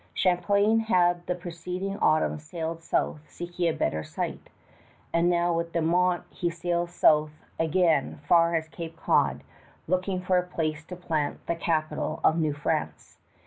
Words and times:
Champlain 0.15 0.79
had 0.79 1.27
the 1.27 1.35
preceding 1.35 1.95
autumn 1.99 2.39
sailed 2.39 2.81
south 2.81 3.19
seeking 3.29 3.69
a 3.69 3.71
better 3.71 4.03
site; 4.03 4.49
and 5.13 5.29
now 5.29 5.53
with 5.53 5.73
De 5.73 5.81
Monts 5.83 6.25
he 6.31 6.49
sails 6.49 6.91
south 6.91 7.45
again 7.59 8.19
far 8.27 8.55
as 8.55 8.67
Cape 8.69 8.97
Cod, 8.97 9.43
looking 9.87 10.19
for 10.19 10.39
a 10.39 10.47
place 10.47 10.83
to 10.85 10.95
plant 10.95 11.45
the 11.45 11.55
capital 11.55 12.19
of 12.23 12.39
New 12.39 12.53
France. 12.53 13.19